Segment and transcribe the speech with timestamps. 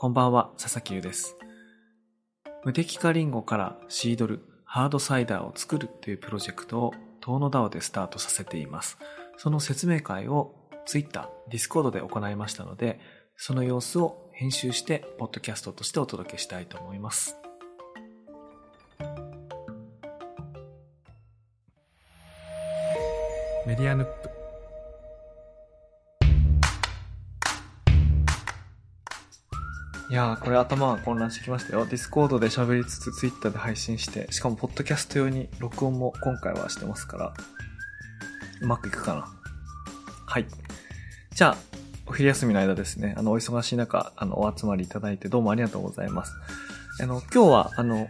[0.00, 1.36] こんばんは、佐々木優です。
[2.64, 8.96] 無敵化リンゴからシードル、ハードサイダーを作るというプロジェクトを遠野 DAO でスタートさせています。
[9.38, 10.54] その説明会を
[10.86, 13.00] Twitter、Discord で行いましたので、
[13.36, 17.36] その様子を編集して、ポッドキャストとしてお届けしたいと思います。
[23.66, 24.37] メディアヌップ。
[30.10, 31.84] いやー、これ頭が混乱してきましたよ。
[31.84, 37.34] ディスコードで喋りつつ、ツイッターで配信して、しかも、ポッドキャスト用に録音も今回はしてますから、
[38.62, 39.28] うまくいくかな。
[40.26, 40.46] はい。
[41.34, 41.56] じゃあ、
[42.06, 46.32] お昼休みの間ですね、あの、お忙しい中、あの、お集まりいただいてどうもありがとうございます。
[47.02, 48.08] あの、今日は、あの、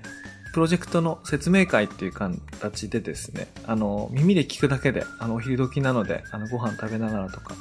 [0.52, 7.56] プロジェクトの説明会っていう形でですね、あの、耳で聞くだけで、あの、お昼時なので、あの、ご飯食べながらとか、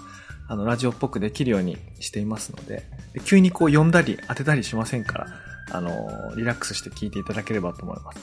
[0.48, 2.84] あの、ラジオっぽくできるようにしていますので、
[3.14, 5.28] で急にこう読んだり当てたりしませんから、
[5.72, 8.20] あの、リラックスして聞いていただければと思います。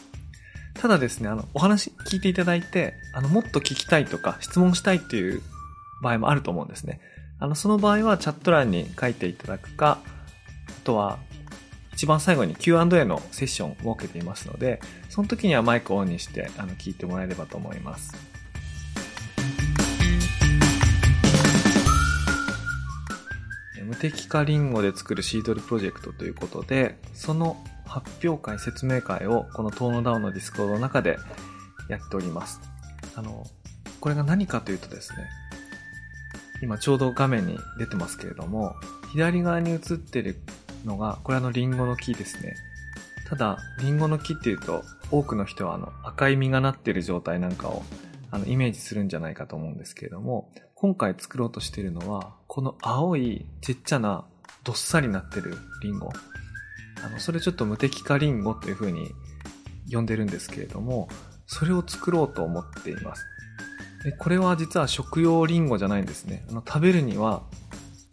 [0.75, 5.43] ただですね、あの、お話聞いていただいて、あの、もっと聞きたいとか、質問したいっていう
[6.03, 7.01] 場合もあると思うんですね。
[7.39, 11.19] あの、その場合はチャット欄に書いていただくか、あとは、
[11.93, 18.34] 一番最後に Q&A のセッションを設けていますので、その時にはマイクをオンにして、あの、聞いてもらえればと思います。
[23.85, 31.19] 無摘果リンゴで作るシードルプロジェクトということで、その発表会、説明会をこの遠野 DAO のディスコードの中で
[31.89, 32.61] やっております。
[33.15, 33.47] あの、
[34.01, 35.29] これが何かというとですね、
[36.63, 38.75] 今ちょうど画面に出てますけれども、
[39.13, 40.41] 左側に映ってる
[40.85, 42.57] のが、これあのリンゴの木ですね。
[43.29, 47.83] ただ、リンゴの木っていうと、多くの人はあの赤い実がなってる状態なんかを
[48.31, 54.25] あのイメージするんじゃないかと思うんですけれども、今回作ろうとしているのは、この青いちっちゃな
[54.65, 56.11] どっさりなってるリンゴ。
[57.05, 59.13] あの、それちょっと無敵化リンゴという風に
[59.91, 61.09] 呼んでるんですけれども、
[61.47, 63.25] それを作ろうと思っています。
[64.05, 66.45] でこれは実は食用リンゴじゃないんですね。
[66.51, 67.43] あの、食べるには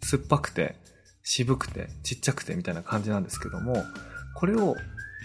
[0.02, 0.76] 酸っぱくて
[1.22, 3.84] 渋くてちっちゃくてみたいな感じなんですけども、
[4.34, 4.76] これを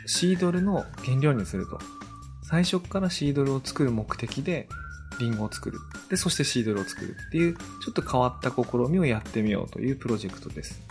[0.06, 1.80] シードルの原料にすると。
[2.44, 4.70] 最初からシードルを作る目的で
[5.20, 5.80] リンゴを作る。
[6.10, 10.82] で、そしてシードルを作るっていう、ちょっと変わった試みをやってみようというプロジェクトです。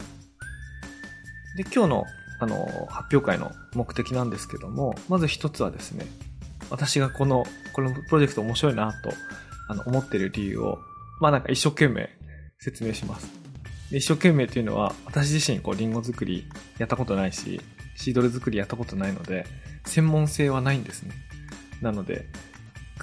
[1.56, 2.04] で、今日の、
[2.40, 6.06] あの、発表会の目的なんですけども、まず一つはですね、
[6.70, 9.10] 私がこの、このプロジェクト面白いなと、
[9.68, 10.78] あの、思ってる理由を、
[11.20, 12.10] まあなんか一生懸命
[12.58, 13.28] 説明します。
[13.90, 16.46] で一生懸命っていうのは、私自身こう、リンゴ作り
[16.78, 17.60] やったことないし、
[17.94, 19.46] シードル作りやったことないので、
[19.86, 21.12] 専門性はないんですね。
[21.80, 22.26] なので、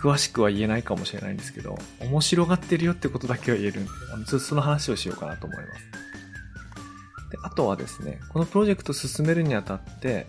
[0.04, 5.82] 詳しくは言えないかもしれないんですけど、面白がってるよってことだけは言えるんで、あのちょっとその話をしようかなと思います。
[7.32, 10.28] で、あとはですね、このプロジェクト進めるにあたって、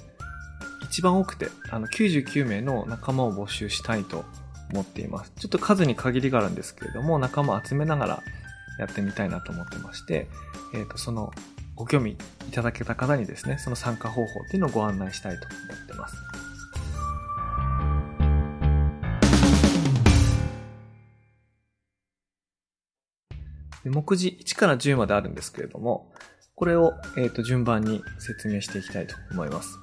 [0.84, 4.24] 一番多くて、あの、99名の仲間を募集したいと
[4.70, 5.32] 思っています。
[5.40, 8.22] ちょっと数に限りがあるんですけれども、仲間を集めながら
[8.78, 10.28] やってみたいなと思ってまして、
[10.72, 11.32] えっ、と、その、
[11.74, 12.16] ご興味い
[12.52, 16.34] ただけた方にですね、その参加方法っていうのをご案内したいと思ってます。
[23.91, 26.12] 目次1から10まであるんですけれども、
[26.55, 29.78] これを、えー、と順番に説明していきたいと思います。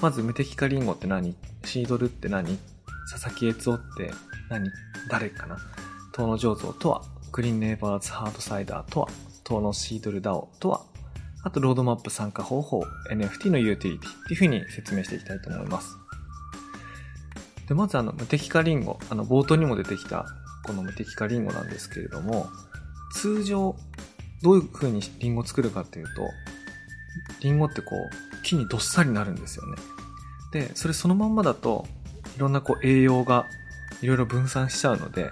[0.00, 1.36] まず、無敵化リンゴって何？
[1.64, 2.58] シードルって何？
[3.10, 4.10] 佐々木悦夫って
[4.48, 4.70] 何？
[5.10, 5.56] 誰かな？
[6.12, 9.08] 遠野醸造とはグリーンネイバーズハードサイダーとは
[9.44, 10.82] 遠野シードルダオとは
[11.44, 15.96] あと、ロードマップ参加方法、NFT のユーティリティっていうふうに説明していきたいと思います。
[17.68, 18.98] で、まずあの、無敵化リンゴ。
[19.08, 20.26] あの、冒頭にも出てきた、
[20.66, 22.48] この無敵化リンゴなんですけれども、
[23.12, 23.76] 通常、
[24.42, 26.30] どういう風にリンゴ作るかっていうと、
[27.40, 29.76] リンゴってこう、木にどっさりなるんですよね。
[30.52, 31.86] で、それそのまんまだと、
[32.36, 33.46] いろんなこう栄養が
[34.00, 35.30] いろいろ分散しちゃうので、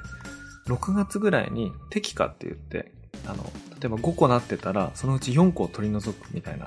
[0.67, 2.93] 6月ぐらいに適化って言って、
[3.27, 3.45] あの、
[3.81, 6.67] 例えば5個なってたら、そのうち4個を取り除くみたいな、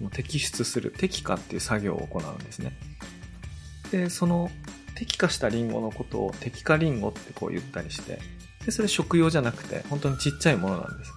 [0.00, 2.72] もう摘出する、適化っていう作業を行うんですね。
[3.90, 4.50] で、その、
[4.94, 8.20] 適化したリンゴのことを適化リンゴってこう言ったりして、
[8.64, 11.12] で、それ食用じゃなくて、本当にちっちゃいものなんです。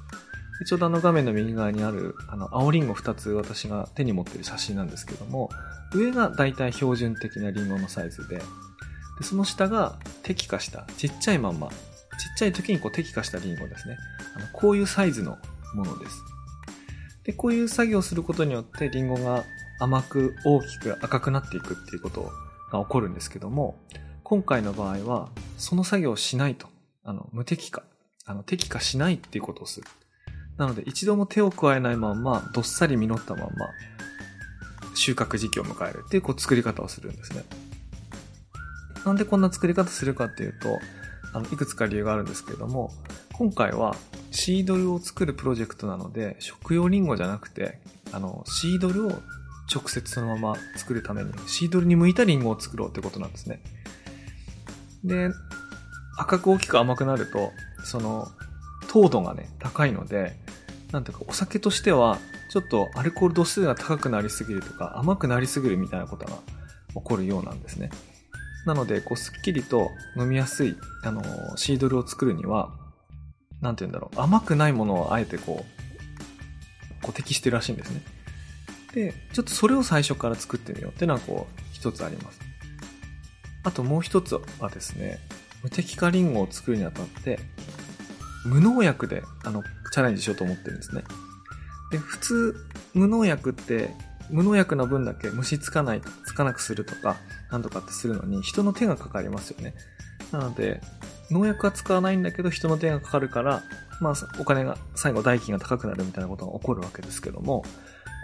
[0.60, 5.50] でちょうどあの画面の右側にある、あの、青リンゴ2つ私が手に持ってる写真なんですけども、
[5.94, 8.44] 上がだいたい標準的なリンゴのサイズで、で
[9.24, 11.76] その下が適化した、ちっちゃいまんま、ちっ
[12.38, 13.98] ちゃい時にこう適化したリンゴですね。
[14.36, 15.38] あのこういうサイズの
[15.74, 16.22] ものです。
[17.24, 19.44] で、こういう作業をすることによってリンゴが
[19.80, 22.32] 甘く大きく赤くなっていくっていうこと
[22.72, 23.80] が起こるんですけども、
[24.24, 26.73] 今回の場合はその作業をしないと。
[27.04, 27.84] あの、無適化。
[28.26, 29.88] あの、適化しないっていうことをする。
[30.58, 33.68] なので、一度も手を加えないまんま、どっさり実ったまんま、
[34.96, 37.44] 収穫時期を迎えるっていうこう作り方をするんですね。
[39.06, 40.80] なんでこんな作り方するかっていうと、
[41.34, 42.94] あの、いくつか理由があるんですけれども、
[43.34, 43.96] 今回は
[44.32, 47.80] シードルを作るプロジェクトなので、食用リンゴじゃなくて、
[48.12, 49.12] あの、シードルを
[49.74, 53.62] 直接そのまま作るために、シードルに向いたリンゴを作ろうってことなんですね。
[55.04, 55.32] で、
[56.18, 57.52] 赤く大きく甘くなると、
[57.84, 58.28] その、
[58.88, 60.36] 糖度がね、高いので、
[60.92, 62.20] なんていうか、お酒としては、
[62.50, 66.38] ちょっとアルコール度数が高くなりすぎるとか、甘くなりすぎるみたいなことが
[66.94, 67.90] 起こるようなんですね。
[68.66, 71.24] なので、こう、すっきりと飲みやすい、あの、
[71.58, 72.72] シードルを作るには、
[73.62, 78.02] なんて言うんだろう、甘くないものをあえてこう、こう適してるらしいんですね。
[78.94, 82.40] で、ちょっとそれを最初から作ってみようっていうのはこう、一つあります。
[83.64, 85.20] あともう一つはですね、
[85.64, 87.40] 無敵化リンゴを作るにあたって、
[88.46, 91.04] 無農薬で、あの、チャレンジしようと思ってるんですね。
[91.92, 92.56] で、普通、
[92.94, 93.92] 無農薬って、
[94.30, 97.18] 無農薬の分だけ虫つかない、つかなくするとか、
[97.52, 99.74] なんとかってするのに人の手がかかりますよね。
[100.32, 100.82] なので、
[101.32, 103.64] 農薬は使わないんだけど人の手がかかるから、
[104.02, 107.64] まあ、お金が、最後代金が高くなるみたいなことが起こるわけですけども、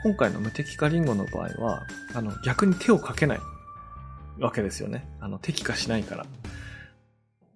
[0.04, 3.40] 今回の無敵化リンゴの場合は、あの、逆に手をかけない
[4.40, 5.08] わけですよね。
[5.20, 6.26] あの、敵化しないから。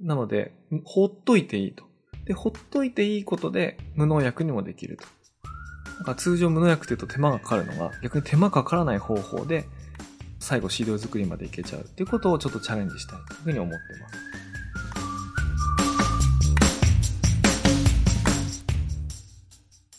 [0.04, 0.54] なので、
[0.84, 1.86] ほっといていいと。
[2.26, 5.06] で、ほっといていいことで無農薬にもできると。
[5.98, 9.66] なんか通常無農薬って言うと手間がかかるのが、逆に手間かからない方法で
[10.40, 14.16] 最後飼料作りまでいけちゃうっていうことをちょっとチャレンジしたいというふうに思ってます。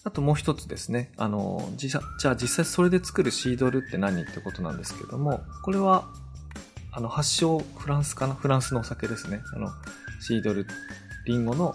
[0.07, 1.13] あともう一つですね。
[1.17, 2.01] あの、じゃ
[2.31, 6.07] あ実際それで作るシードルって何ってことなんですけども、これは、
[6.97, 8.35] あの、発祥フランスかな？
[8.35, 9.43] フランスのお酒ですね。
[9.55, 9.69] あの、
[10.21, 10.67] シードル、
[11.27, 11.75] リンゴの、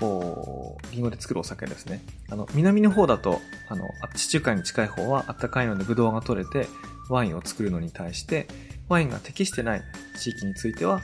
[0.00, 2.04] こう、リンゴで作るお酒ですね。
[2.28, 3.84] あの、南の方だと、あの、
[4.14, 6.68] 地中海に近い方は暖かいのでブドウが取れて、
[7.08, 8.48] ワインを作るのに対して、
[8.88, 9.82] ワインが適してない
[10.18, 11.00] 地域については、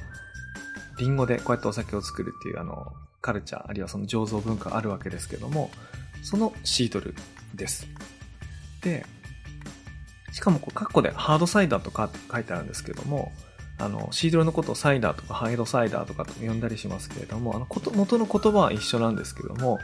[0.99, 2.93] リンゴでこうやってお酒を作るっていうあの、
[3.23, 5.70] カルチャー、あるいはその醸造文化あるわけですけども、
[6.23, 7.14] そのシードル
[7.55, 7.87] です。
[8.82, 9.06] で、
[10.37, 13.33] しかもこう、カッコでハードサイダーとかって書いてあるんですけども、
[13.79, 19.79] あの、シードルのことをサイダーとかハイドサイダーとかと呼んだりしますけれども、あの、元の言葉は一緒なんですけども、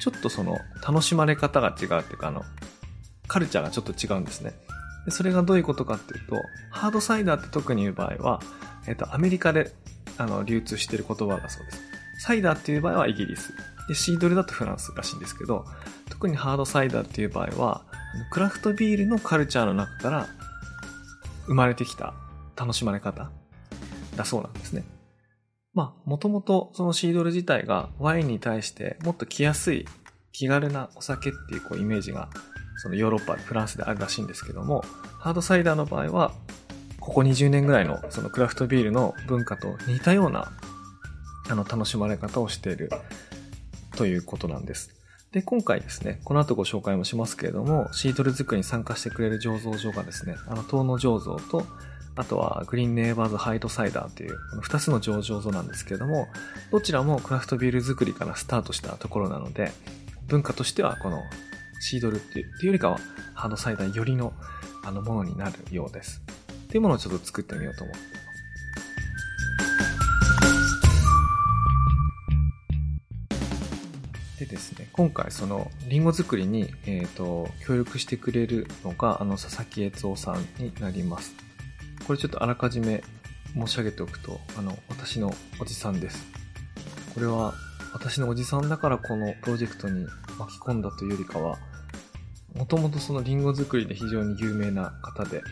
[0.00, 0.56] ちょっとその、
[0.86, 2.42] 楽しまれ方が違うっていうか、あの、
[3.26, 4.54] カルチャーがちょっと違うんですね。
[5.04, 6.36] でそれがどういうことかっていうと、
[6.70, 8.40] ハードサイダーって特に言う場合は、
[8.86, 9.74] えっ、と、アメリカで、
[10.16, 11.82] あの、流通している言葉だそうです。
[12.20, 13.52] サイダーっていう場合はイギリス。
[13.88, 15.66] で、シードルだとフランスらしいんですけど、
[16.08, 17.84] 特にハードサイダーっていう場合は、
[18.30, 20.26] クラフトビールのカルチャーの中から
[21.46, 22.14] 生まれてきた
[22.56, 23.30] 楽しまれ方
[24.16, 24.84] だそうなんですね。
[25.74, 29.86] まあ、もともとそのシードル自体がワインに対してもっと来やすい
[30.32, 32.28] 気軽なお酒っていうこうイメージが
[32.78, 34.84] そのヨーロッパ、フランスであるらしいんですけども、
[35.18, 36.32] ハードサイダーの場合は、
[37.00, 40.52] ここ20年ぐらいのそのクラフトビールの文化と似たような
[41.48, 42.90] あの楽しまれ方をしている
[43.96, 44.97] ということなんです。
[45.32, 51.66] で、今回ですね、この後ご紹介もしますけれども、シードル作りに参加してくれる醸造所がですね、あの、東野醸造と、
[52.16, 56.28] あとはグリーンネイバーズハイトサイダーという、この2つの醸造所なんですけれども、
[56.72, 59.70] どちらもクラフトビール作りからスタートしたところなので、
[60.28, 61.22] 文化としてはこの
[61.80, 62.98] シードルっていうよりかは、
[63.34, 64.32] ハードサイダーよりの
[64.82, 66.22] あのものになるようです。
[66.64, 68.27] っていうものをちょっと作ってみようと思って
[74.38, 81.34] でですね、今回そのリンゴ作りに、えっ、ー、と、協力してくれるのが、あの、佐々木悦夫さんになります。
[82.06, 83.02] これちょっとあらかじめ
[83.54, 86.24] 申し上げておくと、あの、私のおじさんです。
[87.14, 87.54] これは、
[87.92, 90.06] 私のおじさんだからこのプロジェクトに
[90.38, 91.58] 巻き込んだというよりかは、
[92.54, 95.42] もともとそのリンゴ作りで非常に有名な方で、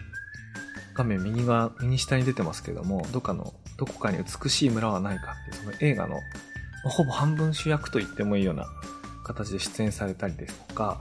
[0.94, 6.20] 画面右側、右下に出てますけども、どっかの、どこかに美しい村はないかって、その映画の
[6.88, 8.66] ほぼ半分主役と言ってもいいような
[9.24, 11.00] 形で出演されたりですとか、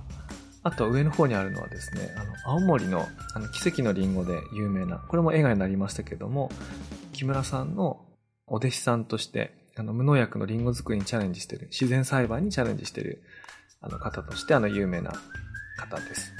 [0.64, 6.50] あとは上の方にあるのはですね、あの、青森のあの奇跡のリンゴで有名な、これも映画になりましたけども、
[7.14, 8.04] 木村さんの
[8.48, 13.22] お弟子さんとして、あの、無農薬のリンゴ作りにチャレンジしてる、自然栽培にチャレンジしてる、
[13.80, 15.14] あの方として、あの、有名な
[15.78, 16.34] 方です。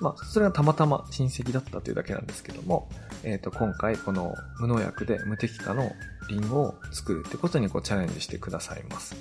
[0.00, 2.88] まあ、それがたまたま親戚だったというだけなんですけども、
[3.24, 5.90] えっ、ー、と、今回この無農薬で無敵化の
[6.28, 9.16] リンゴを作るってことにこうチャレンジしてくださいます。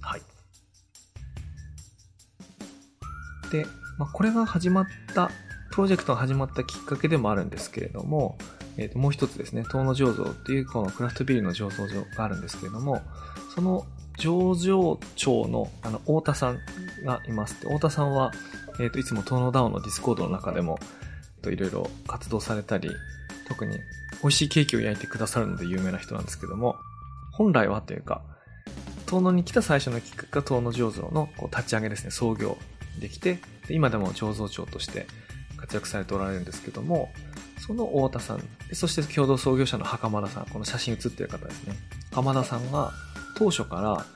[0.00, 0.22] はい。
[3.50, 3.66] で、
[3.98, 5.30] まあ、これが始まった、
[5.70, 8.38] プロジェクトが始まったきっかけでもあるんですけれども、
[8.76, 13.02] えっ、ー、と、もう一つですね、遠野醸造っていうこのクラフトビールの醸造所があるんですけれども、
[13.54, 13.84] その
[14.18, 16.58] 醸造長のあの、太田さん
[17.04, 17.54] がいます。
[17.56, 18.32] 太田さんは、
[18.78, 20.78] えっ、ー、と、いつも東野ダウンのディスコードの中でも、
[21.44, 22.90] いろいろ活動されたり、
[23.48, 23.78] 特に
[24.22, 26.76] 美味しいケーキを焼いてくださるので有名な人なんですけども、
[27.32, 28.22] 本来はというか、
[29.06, 32.56] 遠野に来た最初のきっかけが遠野醸造のこう立ち上げですね、創業
[33.00, 35.06] できて、今でも醸造長として
[35.56, 37.12] 活躍されておられるんですけども、
[37.58, 41.74] その太田さん、そして共同創業者の袴田さん、この写真写ってる方ですね。
[42.10, 42.92] 袴田さんが
[43.36, 44.06] 当初から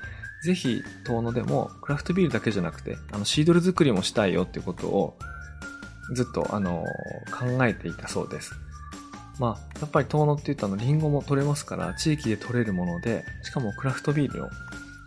[0.44, 5.18] ぜひ遠野でもクラフトビールだけじゃなくて、あのシードル作りもしたいよっていうことを
[6.14, 6.84] ずっとあの
[7.30, 8.52] 考えていたそうです。
[9.38, 14.50] まあ、やっぱり遠野って言ったのリンゴも取れますから地域で取れるもので、しかもクラフトビールの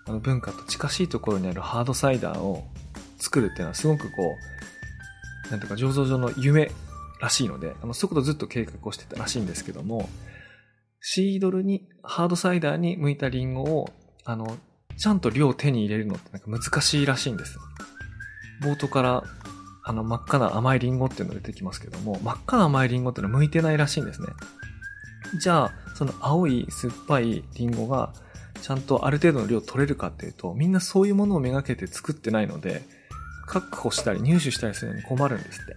[0.08, 2.68] あの文化と近しいところにあるハードサイダーを
[3.18, 4.36] 作るっていうのはすごくこ
[5.48, 6.72] う、なんていうか醸造所の夢
[7.22, 10.10] らしいので、あの、そういうことずっと計画をしてたらしいんですけども、
[11.02, 13.90] シードルに、ハードサイダーに向いたリンゴを、
[14.26, 14.58] あの、
[15.00, 17.58] ちゃんと量を手に入れるのってなんか難しいらしいんです。
[18.62, 19.24] 冒頭から、
[19.84, 24.28] あの、真っ赤な甘いリンゴっていうの出てきますけども、真っ赤な甘いリンゴっていうのは向いてないらしいんですね。
[25.42, 28.14] じゃあ、その青い酸っぱいリンゴが、
[28.62, 32.84] ちゃんとある程度の量取れるかっていうと、みんなそういうものをめがけて作ってないので、
[33.48, 35.76] 確保したり入手したりするのに困るんですって。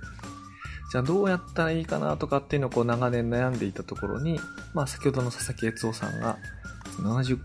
[0.91, 4.41] じゃあどうやったらいいかなとかっていうのをこう長年悩んでいたところに、
[4.75, 6.39] まあ先ほどの佐々木悦夫さんが
[6.99, 7.39] 70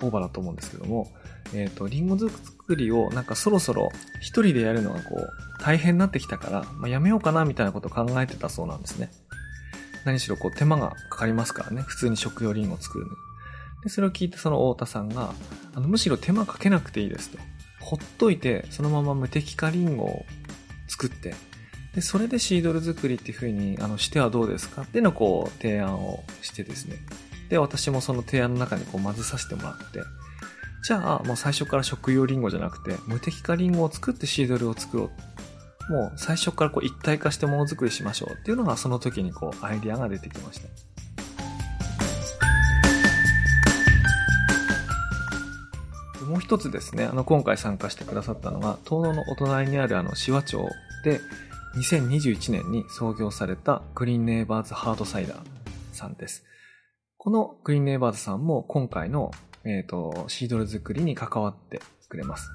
[0.00, 1.12] オーバーだと思うんですけども、
[1.54, 9.10] えっ、ー、と、リンゴ作りをなんかそろそろ一人でやるのがこう大変になってきたから、まあ、やめようかなみたいなことを考えてたそうなんですね。
[10.04, 13.16] 何しろこう手間がかかりますからね、普通に食用リンゴ作るのに。
[13.84, 15.32] で、それを聞いてその太田さんが、
[15.74, 17.38] あの、むしろ手間かけなくていいですと。
[17.80, 20.26] ほっといて、そのまま無敵化リンゴを
[20.88, 21.34] 作って、
[21.94, 24.82] で、それでシードル作りっていう風に、あの、してはどうですか？
[24.82, 26.96] っていうのをこう、提案をしてですね。
[27.48, 30.00] で、私もその提案の中にこう、混ぜさせてもらって、
[30.86, 35.10] じゃあ、もう最初から食用リンゴじゃなくて、無敵化リンゴを作ってシードルを作ろ
[35.88, 35.92] う。
[35.92, 40.68] もう最初からこう一体化してものづくりしましょうっていうのがその時にこうアイディアが出てきました。
[46.24, 50.68] もう一つですね、あの、今回参加してくださったのが、東野のお隣にあるあの、紫波町
[51.04, 51.20] で、
[51.76, 55.38] 2021年に創業されたグリーンネイバーズハードサイダー
[55.92, 56.44] さんです。
[57.16, 59.30] このグリーンネイバーズさんも今回の、
[59.64, 62.50] えっ、ー、と、シードル作りに関わってくれます。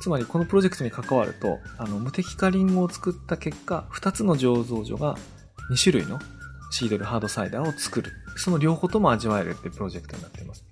[0.00, 5.16] つまりこのプロジェクトに関わると、あの、無敵化リンゴを作った結果、2つの醸造所が
[5.70, 6.20] 2種類の
[6.70, 8.12] シードルハードサイダーを作る。
[8.36, 10.64] その両方とも味わえるってプロジェクトになっています。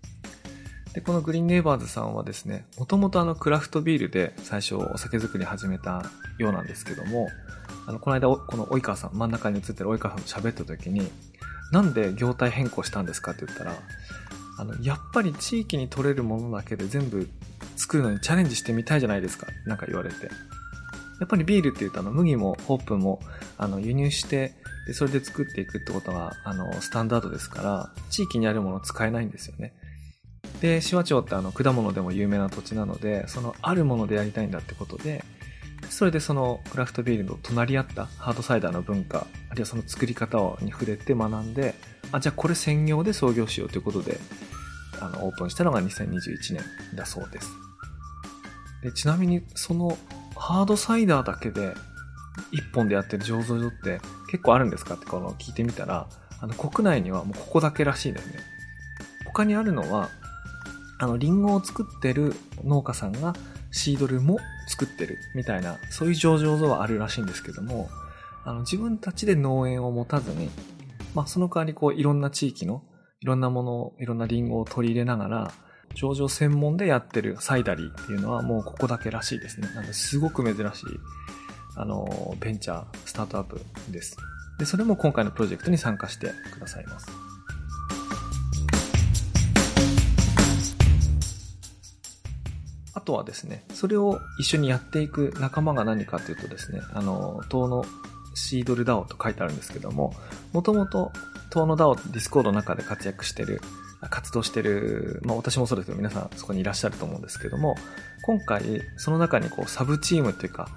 [0.94, 6.04] で、このグリーンネイバーズさんはですね、もともとあのクラフトビールで最初お酒作り始めた
[6.38, 7.28] ようなんですけども、
[7.86, 11.10] あの、この間、この及川さん、真ん中に映ってる及川さんと喋った時に、
[11.72, 13.74] なんで業態変更したんですかって言ったら、
[14.58, 17.28] あの、やっぱり地域に取れるものだけで全部
[17.76, 20.26] 作るのにチャレンジしてみたいじゃないですかなんか言われて。
[21.18, 23.20] やっぱりビールって言うとあの、麦もホップも、
[23.58, 24.54] あの、輸入して、
[24.86, 29.74] で、それで作っていくってことが、あの、スタンダードですから、地域にあるものを使えないんですよね。
[30.60, 35.24] で、紫波町ってあの、果物でも有名な土地なので、そのあるものでやりたいんだってことで、
[35.90, 41.74] それでそのクラフトビールの隣り合ったハードサイダーの文化、あるいはその作り方に触れて学んで、
[42.12, 44.18] あ、じゃあこれ専業で創業しようということで、
[45.00, 46.62] あの、オープンしたのが2021年
[46.94, 47.50] だそうです。
[48.82, 49.98] でちなみにその
[50.36, 51.74] ハードサイダーだけで
[52.52, 54.00] 1本でやってる醸造所って
[54.30, 56.06] 結構あるんですかってこの聞いてみたら、
[56.40, 58.34] あの国内にはもうここだけらしいですね。
[59.24, 60.10] 他にあるのは、
[60.98, 62.34] あの、リンゴを作ってる
[62.64, 63.34] 農家さんが
[63.70, 64.38] シードルも
[64.68, 67.90] 作ってるみたいな、そういう上場像はあるらしいんですけども、
[68.44, 70.50] あの、自分たちで農園を持たずに、
[71.14, 72.82] まあ、その代わりこう、いろんな地域の、
[73.26, 75.52] いろんなものを、いろんなリンゴを取り入れながら、
[75.94, 79.66] 上場専門でやってるサイダリーっていうのはもうここだけらしいですね。
[79.74, 80.84] なので、すごく珍しい、
[81.74, 84.16] あの、ベンチャー、スタートアップです。
[84.60, 87.08] で、それも今回のプロジェクトに参加してくださいます。
[92.94, 97.84] あとはですね、それを一緒にやっていく仲間が何かというとですね、あの、遠野
[98.36, 100.14] シードル DAO と書いてあるんですけども、
[100.52, 101.10] もともと
[101.56, 103.62] 遠野 DAO ディスコードの中で活躍してる、
[104.10, 107.76] 活動してる、まあ私もそうですけど皆さんそこにいらっしゃると思うんですけども、
[108.26, 110.68] 今回その中にこうサブチームっていうか、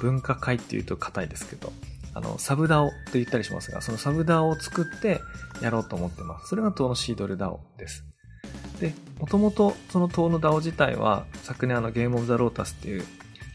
[0.00, 1.72] 分科会っていうと硬いですけど、
[2.14, 5.20] あの、サブ DAO と言ったりしますが、そのサブ DAO を作って
[5.60, 6.48] やろうと思ってます。
[6.48, 8.06] それが遠野シードル DAO です。
[8.80, 13.04] で、もともとその塔の DAO 自体は、昨年あのゲームオブザロータスっていう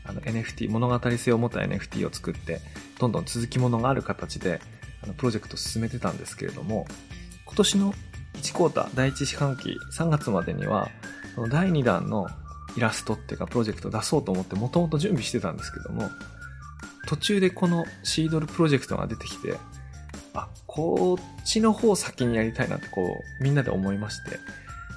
[0.06, 2.62] あの NFT、物語性を持った NFT を作って、
[3.00, 4.62] どんどん続きものがある形で、
[5.04, 6.86] あのプロジェクト進めてたんですけれども、
[7.46, 7.94] 今年の
[8.36, 10.90] 1クォーター、第1四半期、3月までには、
[11.36, 12.28] その第2弾の
[12.78, 16.10] イラストっていうかプロジェクトを出そうと思ってもともと準備してたんですけども、
[17.08, 19.58] 途中でこのシードルプロジェクトが出てきて、
[20.34, 24.32] あ、こっちの方を先にやりたいなってこう、みんなで思いまして、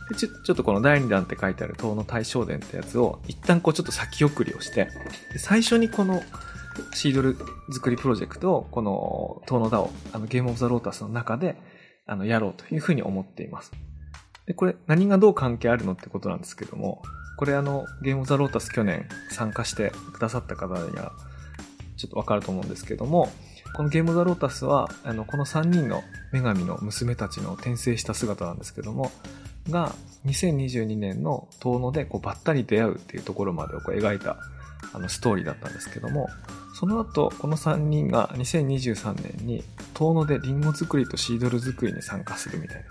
[0.08, 4.88] でちょちょっとこの第2弾って書いてある東の大正伝ってやつを一旦こうちょっと先送りをして、
[5.38, 6.22] 最初にこの
[6.94, 7.36] シードル
[7.70, 11.56] 作りプロジェクトをこの東のダをあのゲームオブザロータスの中で
[12.06, 13.72] あのやろうというふうに思っています。
[14.46, 17.02] で、これ何がどう関係あるのってことなんですけども、
[17.36, 21.12] これあのゲームオブザロータス去年参加してくださった方には
[21.96, 23.30] ちょっとわかると思うんですけども、
[23.74, 26.02] このゲームオブザロータスは、あの、この3人の
[26.32, 29.10] 女神の娘たちの転生した姿なんですけども、
[29.70, 29.94] が、
[30.26, 34.36] 2022年の遠野でこうばったり出会うっていうところまでをこう描いた
[34.92, 36.28] あのストーリーだったんですけども、
[36.74, 39.62] その後、この3人が2023年に
[39.94, 42.82] 遠野でリンゴ作りとシードル作りに参加するみたいな。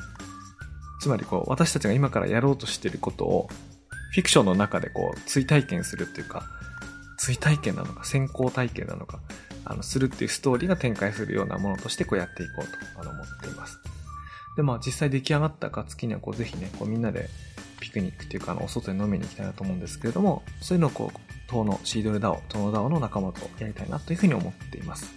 [1.01, 3.49] つまりこう、私たちが今からやろうとしていることを、
[4.13, 6.43] フィクションの中でこう、追体験するっていうか、
[7.17, 9.19] 追体験なのか、先行体験なのか、
[9.65, 13.79] あの、するっていうストーリーが展開するようなものとしてこうやっていこうとあの思っています。
[14.55, 17.29] で、まあ実際出来上がった暁にはこうぜひね、こうみんなで
[17.79, 25.13] ピクニックっていうかあの、お外に飲みに行きたいなと思うんですけれども、そういうのをこう、東のシードルダオ、東のダオの仲間とやりたいなというふうに思っています。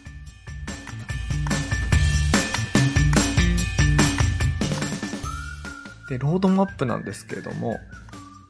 [6.09, 7.79] で、ロードマップなんですけれども、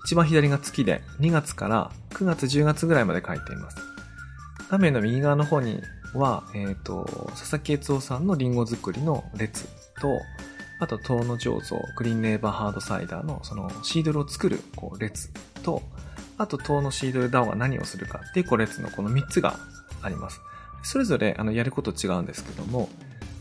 [0.07, 3.76] 一番左が月で、2月から9月10月ぐらいまで書いています。
[4.71, 5.83] 画面の右側の方に
[6.14, 9.67] は、えっ、ー、と、佐々木悦夫さんのリンゴ作りの列
[10.00, 10.21] と、
[10.81, 15.31] あと、東野醸造、グリーンネーバーハードサイダーのそのシードルを作るこう列
[15.62, 15.83] と、
[16.38, 19.59] あと、東野シードルダウンは何をするかっていうこう列のこの3つが
[20.03, 20.41] あります。
[20.83, 22.88] それぞれあのやること違うんですけども、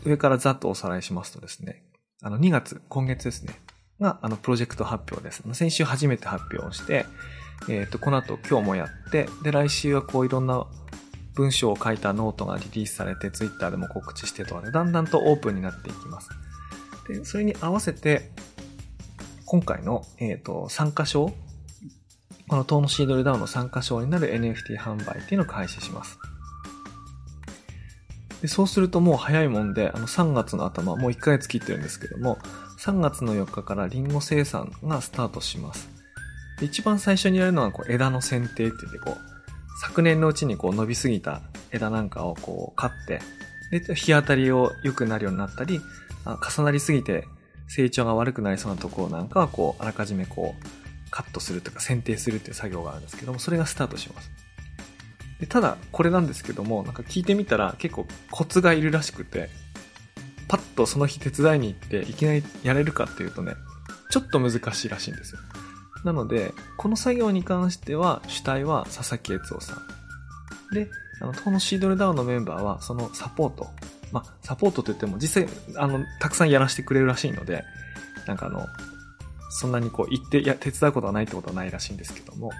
[0.04, 1.82] 上からざっとおさらいしますとですね、
[2.22, 3.60] あの2月、今月ですね、
[4.00, 5.42] があのプロジェクト発表です。
[5.52, 7.06] 先週初めて発表をして、
[7.68, 10.66] えっ、ー、と、この後今日もやって、で、来週はこういろんな
[11.34, 16.30] 文章を書いたノートがリリースされて、ツイッターでも告知してとかで、だんだんとオープンになっていきます。
[17.08, 18.30] で、それに合わせて、
[19.46, 21.34] 今回の、えっ、ー、と、参加証、
[22.48, 26.18] この遠野シードル DAO の参加証になる NFT 販売っていうのを開始します。
[28.42, 32.38] でそうするともう早いもんで、あの3月の頭、もう1ヶ月切ってるんですけども、
[32.78, 35.88] 3月の4日からリンゴ生産がスタートします。
[36.60, 39.16] で一番最初にやるのはこう枝の剪定って言ってこう、
[39.80, 41.40] 昨年のうちにこう伸びすぎた
[41.72, 43.20] 枝なんかをこう刈って、
[43.70, 45.80] で、日当たりを良くなるようになったり、
[46.26, 47.26] 重なりすぎて
[47.68, 50.83] 成長が悪くなりそうなところなんかはこう、あらかじめこう、
[51.14, 54.32] カットするとか剪定するっていう作業があるんですけども、それがスタートします。
[55.38, 59.48] でただ、これなんですけども、なんか聞いてみたら結構コツがいるらしくて、
[60.48, 63.54] パッとその日手伝いに行っていきなりやれるかっていうとね、
[64.10, 65.40] ちょっと難しいらしいんですよ。
[66.04, 70.74] なので、この作業に関しては主体は佐々木悦夫さん。
[70.74, 73.68] で、あの、このシードルダウンのメンバーはそのサポート。
[74.10, 77.62] まあ、サポートといっても実際、あの、たくさんやらせてくれるらしいので、
[78.26, 78.66] なんかあの、
[79.50, 82.50] そんなにこう言って、いや、手伝うことはないってことはないらしいんですけども、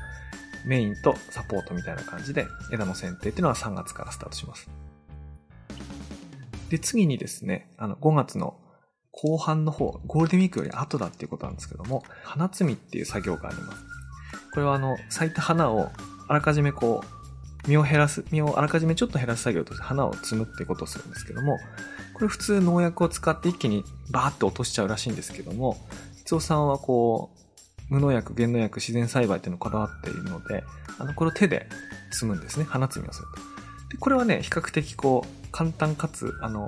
[0.64, 4.70] メインとサポートみたいな感じで枝の剪定っていうのは3月からスタートします。
[6.70, 8.56] で、次にですね、あの、5月の
[9.12, 13.84] 後半の方、ゴールデンウィークより後だっていうことなんですけども、花摘みっていう作業があります。
[14.52, 15.90] これはあの、咲いた花を
[16.28, 21.58] あらかじめこう、実を減らす、実をあらかじめちょっと減らす作業として花を摘むってことをするんですけども、
[22.14, 25.76] これ普通農薬を使って一気にバーッと落としちゃうらしいんですけども、
[26.26, 27.30] 伊藤さんはこ
[27.90, 30.64] う、無農薬、原農薬、自然栽培っていうのをこだわっているので、
[30.98, 31.66] あの、これを手で
[32.12, 32.64] 摘むんですね。
[32.64, 33.40] 花摘みをすると。
[33.90, 36.66] で、これはね、比較的こう、簡単かつ、あの、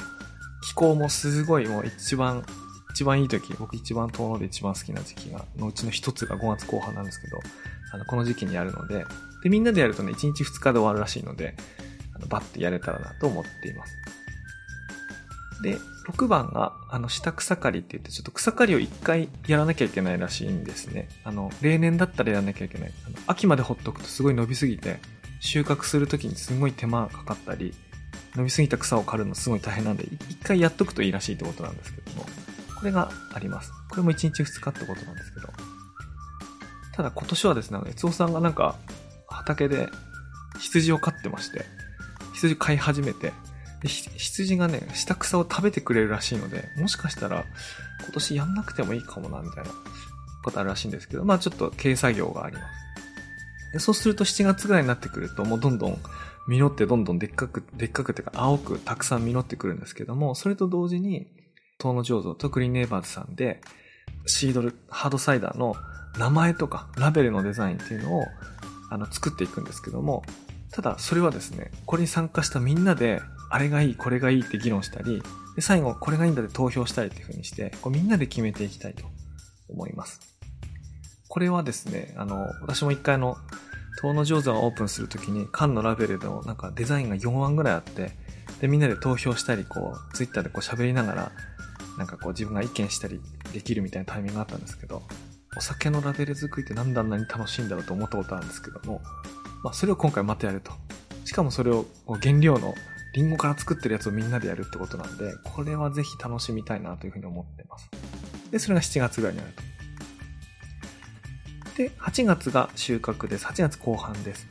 [0.63, 2.45] 気候もすごいもう一番、
[2.91, 7.39] 一番いい時、僕一番遠野で一番好きな時期が、のうちの一つが5月後半なんですけど、
[7.93, 9.05] あの、この時期にやるので、
[9.43, 11.55] で、みんなでやるとね、1日2日で終わるらしいので、
[12.15, 13.95] あのバッてやれたらなと思っています。
[15.63, 21.09] で、6番が、あの、下草刈りって言って、ちょっと草刈りを1回やらなきゃいけないらしいんですね。
[21.25, 22.93] あの、例年だったらやらなきゃいけない。
[23.07, 25.01] あの秋までほっとくとすごい伸びすぎて、
[25.41, 27.75] 収穫するときにすごい手間がかかったり、
[28.35, 32.27] 伸びすぎた草を刈るのすごい大変なんで、一回やっとくといいらしいってことなんですけども、
[32.79, 33.73] これがあります。
[33.91, 35.49] これも1日2日ってことなんですけど。
[36.93, 38.77] ただ今年はですね、悦夫さんがなんか
[39.29, 39.89] 畑で
[40.59, 41.65] 羊を飼ってまして、
[42.35, 43.33] 羊飼い始めて、
[43.87, 47.45] 羊がね、下草を食べてくれるらしいので、もしかしたら
[48.03, 49.71] 今年やんなくてもいいかもな、みたいな
[50.45, 52.67] ことあるらしいんですけど、まあちょっと軽作業があります。
[53.73, 55.99] でそうすると7月ぐらいになってくると、もうどんどん
[56.47, 61.27] 実ってどんどんでっかく、でっかくてか青くたくさん実ってくるんですけども、それと同時に、
[61.79, 63.61] 東野醸造とクリーンネイバーズさんで、
[64.27, 65.75] シードル、ハードサイダーの
[66.19, 68.25] 名前とかラベルのデザインっていうのを、
[68.91, 70.25] あの、作っていくんですけども、
[70.73, 75.23] ただ、それはですね、これに参加したみんなで、あれがいい、これがいいって議論したり、
[75.55, 79.05] で最後、これがいいんだって投票したりっていう風にして、こうみんなで決めていきたいと
[79.69, 80.21] 思います。
[81.29, 83.37] これはですね、あの、私も一回の、
[83.99, 88.13] 遠野上手をオープンするときに、缶のラベルのなんかデザインが4案ぐらいあって、
[88.61, 91.33] で、みんなで投票したり、こう、ツイッターでこう喋りながら、
[91.97, 93.21] なんかこう自分が意見したり
[93.53, 95.03] できるみたいなタイミングがあったんですけど、
[95.57, 99.01] お酒のラベル作りってなんであんなに楽しいんだろうと思ったことあるんですけども、
[99.63, 100.73] まあそれを今回またやると。
[101.25, 101.87] しかもそれを
[102.23, 102.75] 原料の
[103.17, 107.89] リンゴから作ってるやつをみんなでやるってことなんで、これはぜひ楽しみたいなというふうに思ってます。
[108.51, 109.63] で、それが7月ぐらいになると。
[111.79, 113.47] で、8月が収穫です。
[113.47, 114.47] 8月後半です。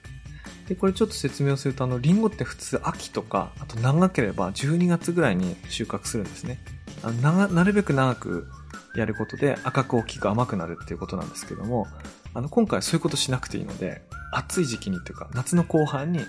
[0.67, 6.57] で、これちょっと説明をすると、あの、リンゴって普通秋とか、あと長ければ12月ぐらいに収穫するんですね。
[7.03, 8.47] あの長なるべく長く
[8.95, 11.85] やることで赤く大きく甘くなるっていうことなんですけども、
[12.33, 14.01] あの、今回そういうことしなくていいので、
[14.31, 16.21] 暑い時期にっていうか、夏の後半に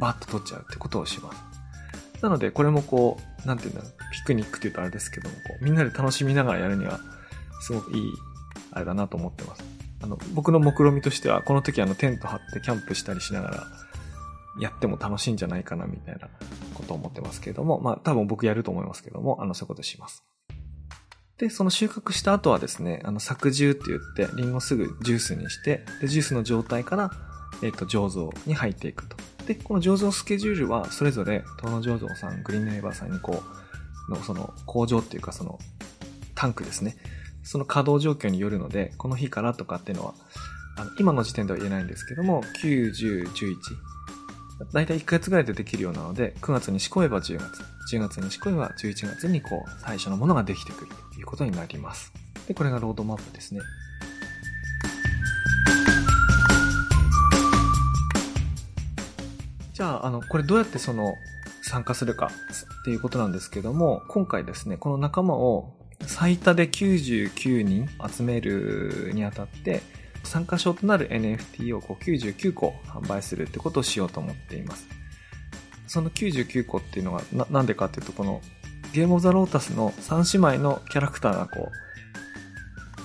[0.00, 1.51] バッと取っちゃうってことをします。
[2.22, 7.00] なので、これもこう、なんていうんだろう、ピクニックって言うとあれですけども、こうみんなで楽しみながらやるには、
[7.60, 8.12] すごくいい、
[8.70, 9.64] あれだなと思ってます。
[10.02, 13.66] あの、僕の目論見としては、この時あの、テント張ってキャンプしたりしながら、
[14.60, 16.28] やっても楽しいんじゃないかな、みたいな
[16.74, 20.24] ことを思ってますけれども、まあ、多分僕やると思いますけども、あの、そういうことします。
[21.38, 27.10] で、その収穫した後はですね、あの、搾汁って言って、リンゴすぐジュースにして、で、ジュースの状態から、
[27.62, 29.16] えっ、と、醸造に入っていくと。
[29.46, 33.42] で、この醸造スケジュールは、それぞれ、東野醸造さん、グリーンネイバーさんにこ
[34.08, 35.58] う、の、その、工場っていうか、その、
[36.34, 36.96] タンクですね。
[37.44, 40.14] その稼働状況によるので、この日からとかっていうのは、
[40.76, 43.56] あの今の時点では言えないんですけども、9、10、11。
[44.72, 47.62] だいたい1ヶ月ぐらいでできるようなので、9月に仕込めば10月、
[47.94, 52.12] 10月に仕込めば11月にこう、最初のものができてくるということになります。
[52.46, 53.60] で、これがロードマップですね。
[59.82, 61.16] じゃあ、あの、これどうやってその、
[61.60, 62.30] 参加するか
[62.82, 69.82] っていうことなんですけども、今回ですね、この仲間を最多で99人集めるにあたって、
[70.22, 74.86] 参加賞となる NFT をこう99個販売するってことをしようと思っています。
[75.88, 78.40] その99個っていうのがな、なんでかっていうと、この
[78.92, 81.72] ゲームオブザロータスの3姉妹のキャラクターがこ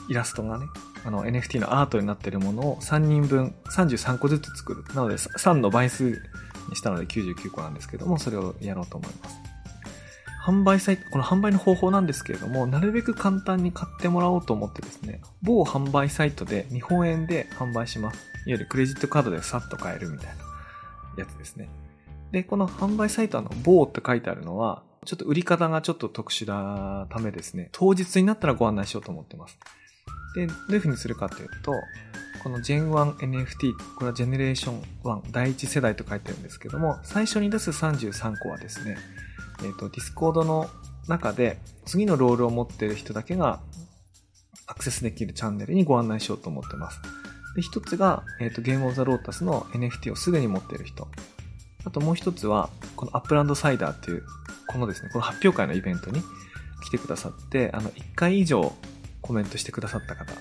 [0.07, 0.67] う、イラストがね、
[1.03, 4.83] あの NFT のアートになっているものを3人分33個ずつ作る。
[4.93, 6.21] なので3の倍数
[6.75, 9.37] したので99個なんですけども、それをやろうと思います。
[10.47, 18.17] 販売サイト、この販売の方法なんですけれども、なるべく簡単に買ってもらおうと思ってですね、某販売サイトで日本円で販売します。
[18.17, 20.33] いわゆるクレジットカードでさっと買えるみたいな
[21.17, 21.69] やつですね。
[22.31, 29.59] で、この販売サイトの某って書いてあるのは、ちょっと売り方がちょっと特殊なためですね、当日になったらご案内しようと思ってます。
[30.35, 31.73] で、どういう風にするかというと、
[32.43, 38.97] この Gen1NFT、これはジェネレーション1、第一世代と書いてるんですけども、最初に出す33個はですね、
[39.63, 40.69] えっ、ー、と、ディスコードの
[41.07, 43.61] 中で、次のロールを持っている人だけが
[44.67, 46.99] アクセスできるチャンネルにご案内しようと思ってます。
[47.55, 51.07] で、一つが、えっ、ー、と、 Game of the Lotus の NFT をすでに持っている人。
[51.85, 54.23] あともう一つは、この Upland Cider っていう、
[54.67, 56.21] このですね、この発表会のイベントに
[56.83, 58.73] 来てくださって、あの、1回以上
[59.21, 60.33] コメントしてくださった方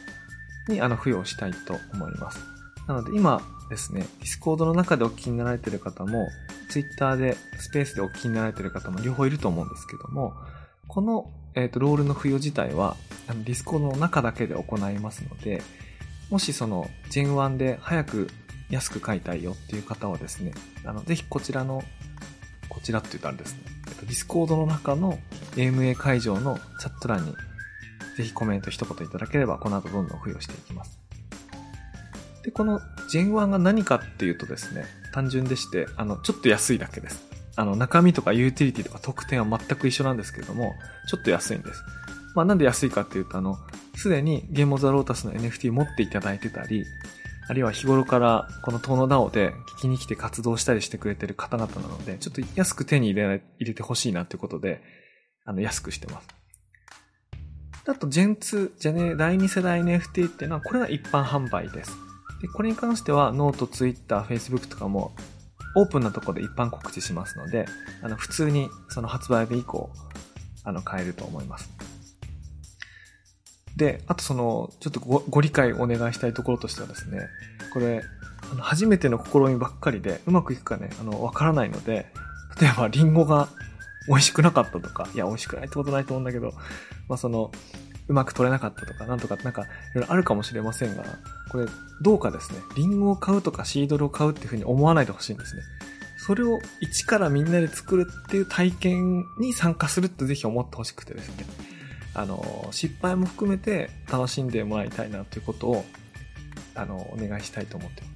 [0.68, 2.40] に、あの、付与したいと思います。
[2.86, 6.28] なので、今ですね、ディスコードの中でお聞きになられている方も、
[6.68, 10.34] ツイッターでスペースでお聞きになられている方も両方いると思うんですけども、
[10.88, 12.96] この、えっ、ー、と、ロールの付与自体は、
[13.28, 15.62] あの、ディスコードの中だけで行いますので、
[16.30, 18.30] もしその、 Gen1 で早く
[18.70, 20.52] 安く買いたいよっていう方はですね、
[20.84, 21.82] あの、ぜひこちらの、
[22.68, 25.18] こちらって言ったらですね、えっと、ディスコードの中の
[25.56, 27.34] AMA 会場のチャット欄に、
[28.16, 30.98] ぜひコメント一言いただければ、この後どんどん付与していきます。
[32.42, 37.22] で、この Gen1 が何かっていうとですね、単純でして、あの、ちょっと安いだけです。
[37.56, 40.72] あの、中身とかユーティリティとか特典は全く一緒なんですけれども、
[41.08, 41.82] ちょっと安いんです。
[42.34, 43.58] まあなんで安いかっていうと、あの、
[43.96, 46.84] すでにゲームオザロータスの NFT 持っていただいてたり、
[47.48, 54.82] あるいは日頃からこのトーノダオで聞きに来て活動したりしてくれてる方々なので、ちょっと安く手に入れ入れてほしいなってことで、
[55.44, 56.35] あの、安くしてます。
[57.88, 61.92] あと、ジェン2、じゃね、第2世代 NFT っていうのは、これが一般販売です。
[62.40, 65.12] で、これに関しては、ノート、ツイッター、フェイスブックとかも、
[65.76, 67.66] オープンなところで一般告知しますので、
[68.02, 69.90] あの、普通にその発売日以降、
[70.64, 71.70] あの、買えると思います。
[73.76, 77.28] で、あとその、ちょっとごご理解お願いしたいところとしてはですね、
[77.74, 78.02] これ、
[78.50, 82.06] あの初めての試みばっかりで、うまくいくかね、あの、わからないので、
[82.58, 83.48] 例えばリンゴが
[84.08, 86.52] 美味しくなかったとか、いや、美味しくないってことないと思うんだけど、
[87.08, 87.50] まあその、
[88.08, 91.04] うまく取れなかったとか、なんとかなんか、いろいろあるかもしれませんが、
[91.50, 91.66] これ、
[92.00, 95.62] どうかですね、リンゴを買うとかシードルを買うっていうふうに思わないでほしいんですね。
[96.18, 101.44] それを一からみんなで作るっていう体験に参加するってぜひ思ってほしくてですね。
[102.14, 105.84] あの、失敗も含めて楽しんでもらいたいなということを、
[106.74, 108.08] あの、お願いしたいと思ってま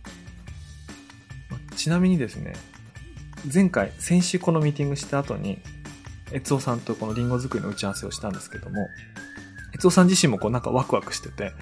[1.71, 1.77] す。
[1.77, 2.55] ちなみにですね、
[3.53, 5.59] 前回、先週このミーティングした後に、
[6.33, 8.89] 悦夫さんとこのリンゴ作りの打ち合わせをしたんですけども、
[9.75, 11.53] 悦夫さん自身もこうなんかワクワクしてて、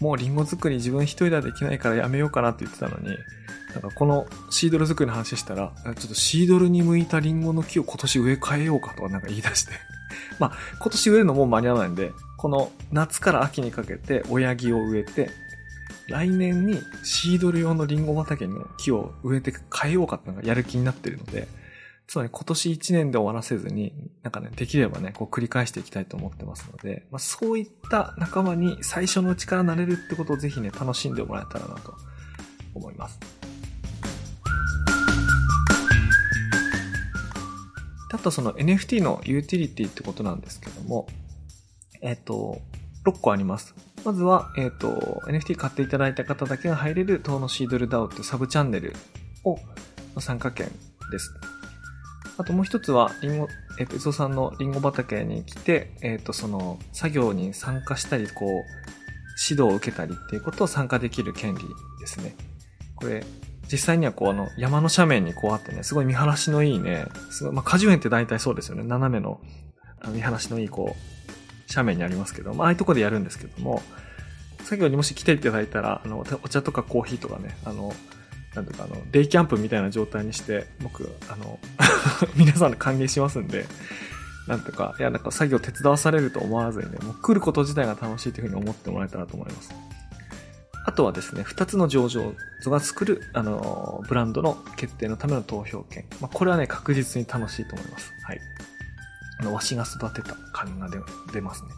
[0.00, 3.16] もうリンゴ作り自分一人ではできないからやめようかなって言ってたのに、
[3.74, 9.72] なんかこのシードル作りの話したら、ちょっとシードルに向いたリンゴの木を今年植え替えようかとかなんか言い出して
[10.40, 15.30] まあ、今年植えるのもう間に合わないんで、この夏から秋にかけて親木を植えて、
[16.08, 21.46] 来年にシードル用のリンゴ畑の木を植えて変えようかってのがやる気になってるので、
[22.10, 23.92] つまり今年1年で終わらせずに、
[24.24, 31.94] なんかね、できればね、こう繰り返していきたいと思ってますので、まあそういった仲間に最初のうちからなれるってことをぜひね、楽しんでもらえたらなと
[32.74, 33.20] 思います。
[38.12, 41.06] あとその NFT のユーティリティってことなんですけども、
[42.00, 42.60] えっ、ー、と、
[43.04, 43.72] 6個あります。
[44.04, 48.96] まずは、えっ、ー、と、NFT 買っていただいた方だけが入れる、東のシードル DAO っていうサブチャンネル
[49.44, 49.60] を、
[50.18, 50.72] 参加券
[51.12, 51.32] です。
[52.40, 53.48] あともう一つは、リンゴ、
[53.78, 58.48] えっ、ー、と、伊藤さんのリンゴ畑に来て、えっ、と、その、作業に参加したり、こう、
[59.48, 61.60] 指導を受けたりっていうことを参加できる権利
[62.00, 62.34] ですね。
[62.96, 63.24] これ、
[63.70, 68.84] 実際にはこう、あの、山の斜面にこうあってね、すごい見晴らしのいいね、すごい、まあ、果樹園って大体そうですよね。
[68.84, 69.40] 斜めの、
[70.08, 73.82] 見晴らしのいい、こう、斜面にありますけど、まあ、ああいうとこでやるんですけども、
[74.64, 77.92] 作業にもし来ていただいたら、あの、お茶とかコーヒーとかね、あの、
[78.54, 81.58] なんとかあの、デイキャンプみたいな状態にして、僕、あの、
[82.34, 83.66] 皆さんで歓迎しますんで、
[84.48, 89.70] なんとか、いや、なんか作業手伝わされると思わずにね、もう来ること自体が楽しいというふうに思ってもらえたらと思います。
[90.84, 96.06] あとはですね、二つの上場図が作る、あの、ブランドの決定のための投票権。
[96.20, 98.12] まあ、これはね、確実に楽しいと思います。
[98.24, 98.40] はい。
[99.38, 100.88] あの、わしが育てた感が
[101.32, 101.68] 出ますね。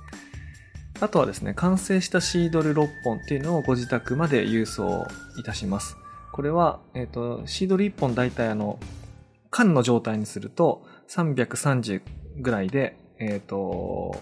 [1.01, 5.07] あとはですね、完成したシードル6本っていうのをご自宅まで郵送
[5.37, 5.97] いたします。
[6.33, 8.81] これは、えっ、ー、と、シードル1本大体あの、
[9.51, 12.01] 缶の状態にすると330
[12.39, 14.21] ぐらいで、えっ、ー、と、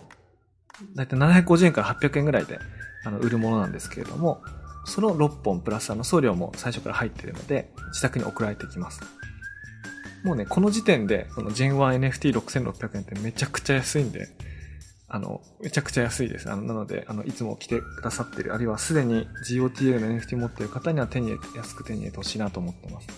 [0.96, 2.58] 大体750円から800円ぐらいで
[3.04, 4.42] あの売るものなんですけれども、
[4.84, 9.00] その6本プラスあの送料も最初から入っているので、自宅に送られてきます。
[10.24, 14.28] もうね、この時点で、その Gen1NFT6600 円ってめちゃくちゃ安いんで、
[15.12, 16.48] あの、めちゃくちゃ安いです。
[16.50, 23.08] あの、なので、あの、いつも来てくださってる、あるいはすでに GOTL の NFT 持ってる方には手に、安く手に入れてほしいなと思ってます。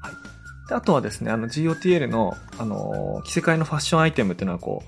[0.00, 0.68] はい。
[0.70, 4.82] で、あとはですね、あの GOTL の、あの、着せ替えのファッションアイテムっていうのはこ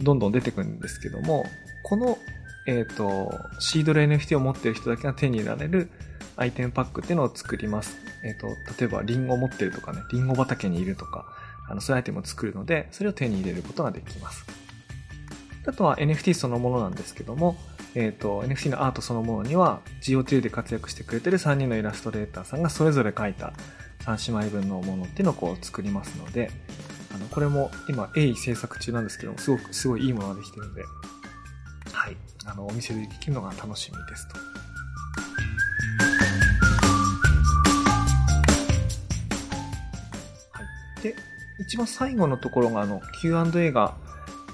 [0.00, 1.44] う、どんどん出てくるんですけども、
[1.84, 2.18] この、
[2.66, 3.30] えっ、ー、と、
[3.60, 5.90] シードル NFT を持ってる人だけが手に入れられる
[6.36, 7.96] アイテムパックっていうのを作ります。
[8.24, 8.48] えっ、ー、と、
[8.80, 11.24] 例えばリンゴ持ってるとかね、リンゴ畑にいるとか、
[11.68, 14.67] あの、そういうアイテムを作るので、それを手に入れることができます。
[15.66, 17.56] あとは NFT そのものなんですけども、
[17.94, 23.52] えっ、ー、と、NFT のアートそのものには GOT で活躍してくれてる3人のイラストレーターさんがそれぞれ描いた
[24.00, 26.50] 3姉妹分のものっていうのをこう作りますので、
[27.14, 30.82] あの、これも今鋭意制作中なんですけども、すごく、すごいいいものができてるんで、
[31.92, 32.16] はい、
[32.46, 34.38] あの、お店でできるのが楽しみですと。
[40.52, 40.62] は
[41.00, 41.02] い。
[41.02, 41.16] で、
[41.58, 43.96] 一番最後のところがあの Q&A が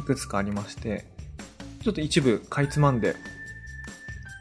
[0.05, 1.05] くつかありまして、
[1.83, 3.17] ちょっと一部かいつまんで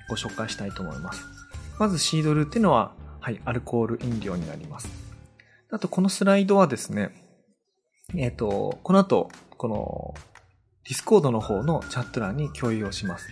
[0.09, 1.23] ご紹介したいと思います。
[1.79, 4.89] まずシードルっていうのは、はい、アルコール飲料になります。
[5.71, 7.09] あと、このスライドはですね、
[8.15, 10.13] えっ、ー、と、この後、この、
[10.85, 13.27] ディスコードの方のチャット欄に共有をします。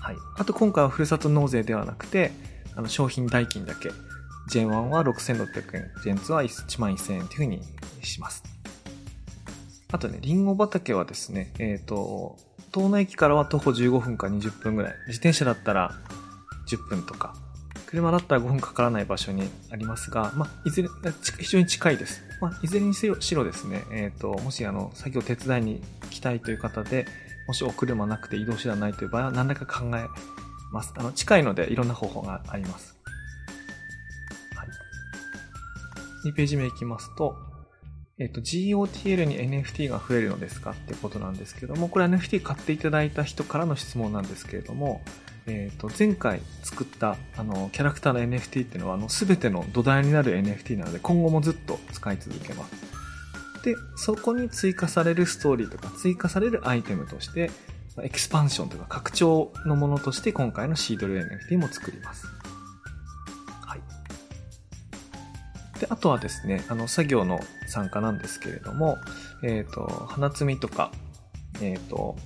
[0.00, 0.16] はい。
[0.38, 2.32] あと、今回はふるさと納税ではなくて、
[2.74, 3.90] あの、商品代金だけ。
[4.50, 7.62] Gen1 は6600円、Gen2 は1万1000円というふうに
[8.02, 8.42] します。
[9.90, 12.36] あとね、リンゴ畑はですね、えっ、ー、と、
[12.74, 14.94] 遠野駅からは徒歩15分か20分ぐらい。
[15.06, 15.92] 自転車だったら
[16.68, 17.34] 10分とか。
[17.86, 20.88] 車だったら5分かからない場所にありますが、まあ、いずれ、
[21.38, 22.22] 非常に近いです。
[22.38, 27.06] まあ、いずれにせよ、しろですね、えっ、ー、と、もしあの、作業手伝いに来たいという方で、
[27.46, 30.06] もしお車なくて移動手段ないという場合は何らか考え
[30.70, 30.92] ます。
[30.98, 32.94] あの、近いのでいろんな方法があります。
[34.54, 36.28] はい。
[36.28, 37.47] 2ページ目いきますと、
[38.18, 45.02] えっ、と、GOTL に NFT が増えるのですかってことなんですけども、これ NFT 買っていただいた人からの質問なんですけれども、
[45.46, 52.72] えっ、と、前回作ったあのキャラクターの NFT っていうのは、あの、すべての土台になる NFT なので、今後もずっと使い続けます。
[53.62, 57.50] で、そこに追加されるストーリーとか、追加されるアイテムとして、
[58.02, 62.37] エクスパンションとか拡張のものとして今回のシードル NFT も作ります。
[65.78, 68.98] で、あとはですね、あの、作業の参加なんですけれども、
[69.42, 70.90] えっ、と、花摘みとか、
[71.60, 72.16] えっ、と、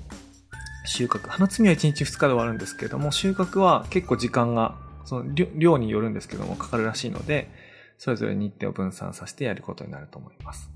[0.85, 1.29] 収穫。
[1.29, 7.51] 花摘みは1日2日で終わるんですけれども、収穫は結構時間が、その量量によるんですけども、かかるらしいので、
[7.99, 10.71] それぞれ日程を分散させてやることになると思います。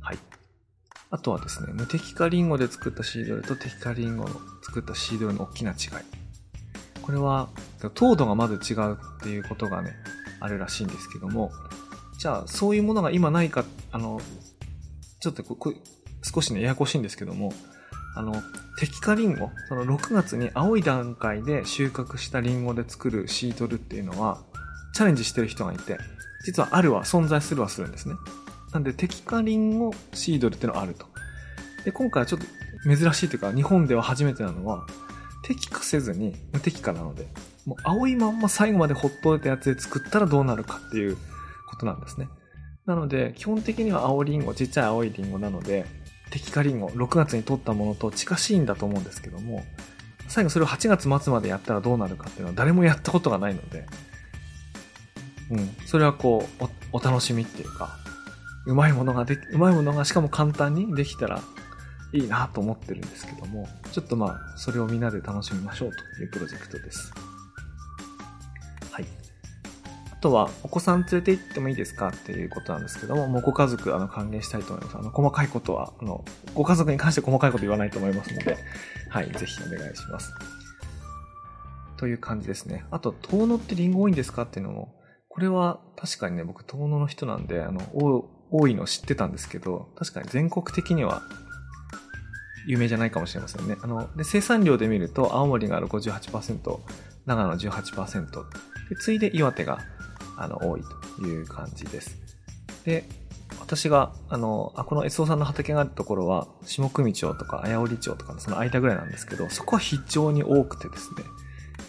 [0.00, 0.18] はい。
[1.10, 5.78] あとはですね、無敵化リンゴで作ったシードルと敵化リンゴの作ったシードルの大きな違い。
[7.02, 7.48] これは、
[7.94, 9.94] 糖度がまず違うっていうことがね、
[10.40, 11.50] あるらしいんですけども、
[12.18, 14.20] じゃあ、そういうものが今ないか、あの、
[15.20, 15.74] ちょっとこ
[16.22, 17.52] 少しね、ややこしいんですけども、
[18.16, 18.34] あの、
[18.80, 24.42] 摘果リンゴ、その6月に青い段階で収穫したリンゴで作るシートルっていうのは、
[24.94, 25.98] チャレンジしてる人がいて、
[26.44, 28.16] 実はあるは存在するはするんですね。
[28.72, 31.06] なんで、摘果リンゴシードルっていうのはあると。
[31.84, 32.46] で、今回はちょっと
[32.84, 34.86] 珍しいというか、日本では初めてなのは、
[35.44, 37.28] 摘果せずに無摘果なので、
[37.68, 41.18] もう青いまんま最後までほっといたやつで作ったらどうなるかっていう
[41.68, 42.26] ことなんですね。
[42.86, 45.84] なので、基本的には青リンゴ、ちっちゃい青いリンゴなので、
[46.30, 49.66] 摘果リンゴ、6月に取ったものと近しいんだと思うんですけども、
[50.28, 53.84] 最後それを8月末までやったらどうなるかっていうのは誰もやったことがないので、
[55.50, 57.98] うん、それはこう、おお楽しみっていうか、
[58.64, 61.42] うまいものができうまいものがしかも簡単にできたら
[62.14, 67.12] いいなと思ってるんですけども、ちょっとまあ、それをみんなで楽しみましょうというプロジェクトです。
[70.20, 74.96] とは、お子さん連れて行ってもいいですかっていうことなんですけども、もうご家族、あの、歓迎したいと思います。
[74.98, 78.58] あの、細かいことは、あの、ご家族に関して細かいこと言わないと思いますので、
[79.10, 80.32] はい、ぜひお願いします。
[81.96, 82.84] という感じですね。
[82.90, 84.94] あと、遠野ってリンゴ多いんですかっていうのも、
[85.28, 87.80] これは確かにね、僕遠野の人なんで、あの、
[88.50, 91.22] 多いの知ってたんですけど、確かに全国的には
[92.66, 93.76] 有名じゃないかもしれませんね。
[93.82, 96.80] あの、で、生産量で見ると、青森が58%、
[97.26, 98.44] 長野18%、
[98.88, 99.78] で、次いで岩手が、
[100.38, 100.82] あの、多い
[101.16, 102.16] という感じです。
[102.84, 103.04] で、
[103.60, 111.24] 私が、あの、あ、この SO さんの畑があるところは、下組町とか綾織町とかのその間ぐらいなんですけど、そこは非常に多くてですね、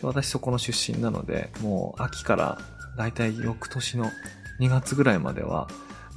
[0.01, 2.57] 私そこの出身なので、もう秋から
[2.97, 4.11] だいたい翌年の
[4.59, 5.67] 2月ぐらいまでは、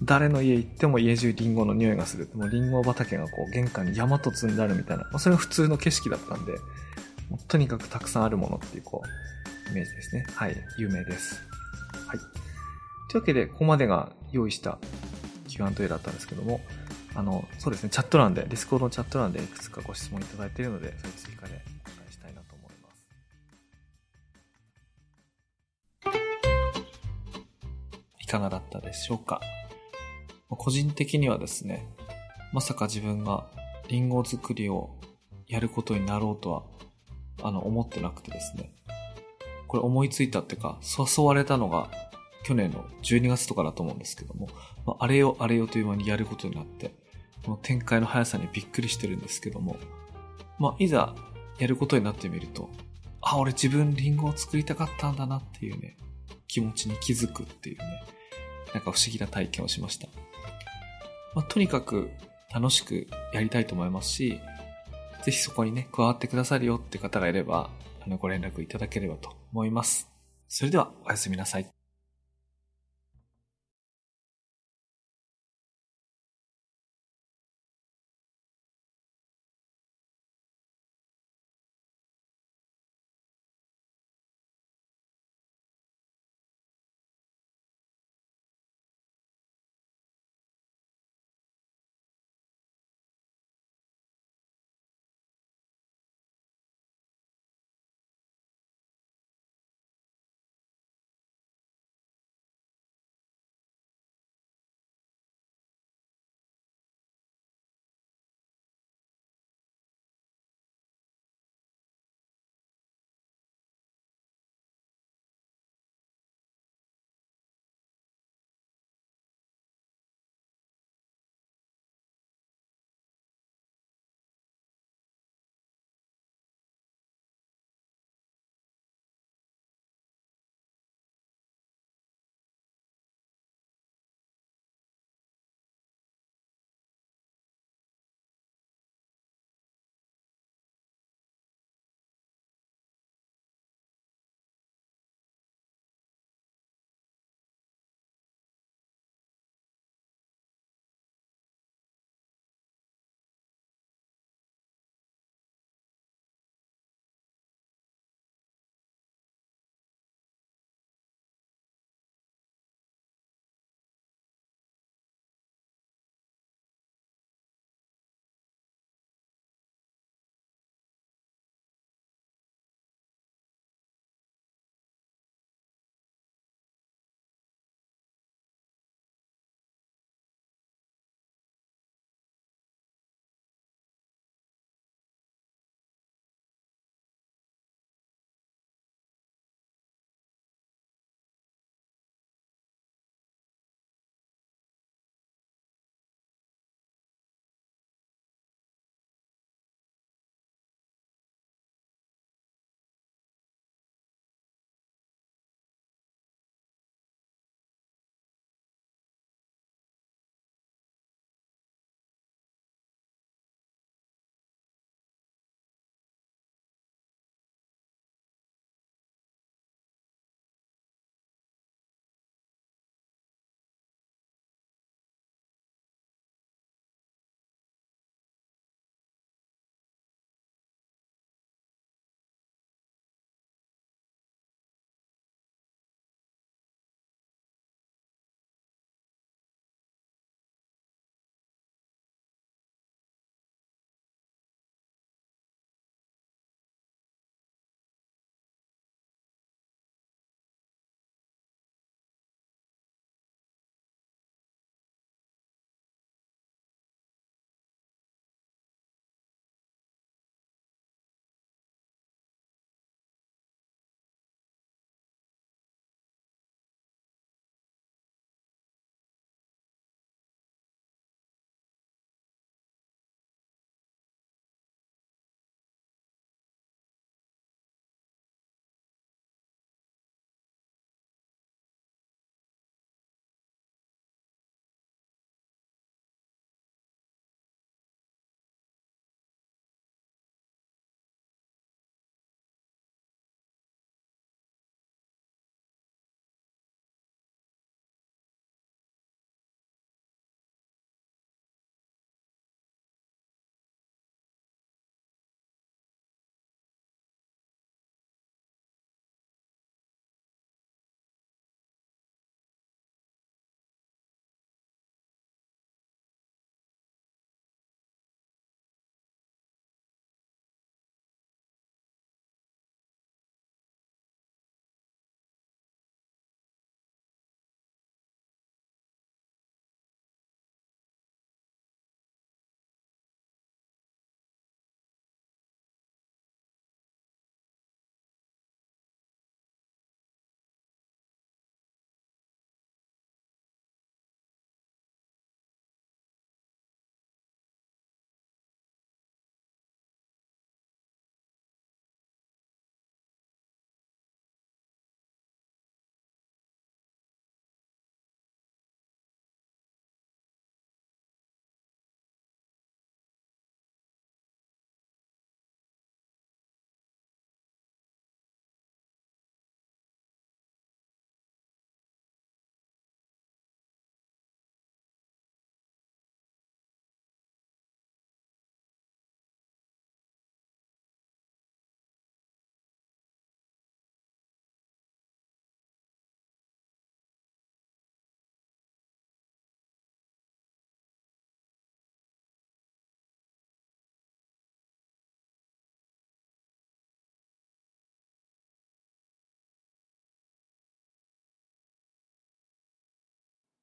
[0.02, 2.28] 誰の家行っても家中リンゴの匂いがする。
[2.34, 6.54] もうリンゴ畑がこう玄関に山と積んであるみたいな、まあ、それが普通の景色だったんで、
[7.48, 9.02] とにかくたくさんあるものっていうこ
[9.68, 10.26] う、イメージですね。
[10.34, 11.51] はい、有名です。
[12.12, 12.18] はい。
[13.10, 14.78] というわけで、ここまでが用意した
[15.48, 16.60] Q&A だったんですけども、
[17.14, 23.06] あの、そうですね、チャット欄で、ディスコードのチャット欄でいくつかご質問いただいているので、それ追加でお答えしたいなと思います。
[28.20, 29.40] いかがだったでしょうか？
[30.48, 31.86] 個人的にはですね、
[32.52, 33.50] まさか自分が
[33.88, 34.96] リンゴ作りを
[35.46, 36.62] やることになろうとは、
[37.42, 38.70] あの、思ってなくてですね。
[39.72, 41.90] これ思いついたっていうか、誘われたのが
[42.44, 44.48] 去年の12月とかだと思うんですけども、
[44.84, 46.94] まあ、あれよあれよという間にやることになって、
[47.42, 49.78] この展開の速さにびっくりしてるんですけども、
[50.58, 51.14] まあ、いざ
[51.58, 52.68] やることになってみると、
[53.22, 55.96] あ、俺自分リンゴを作りたかったんだなっていうね、
[56.48, 58.04] 気持ちに気づくっていうね、
[58.74, 60.06] なんか不思議な体験をしました。
[61.34, 62.10] まあ、とにかく
[62.52, 64.38] 楽しくやりたいと思いますし、
[65.24, 67.70] ぜひそこにね、加わってくださるよって方がいれば、
[68.04, 70.10] あの、ご連絡いただければと思います。
[70.48, 71.81] それでは、おやすみなさい。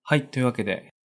[0.09, 0.91] はい、というわけで、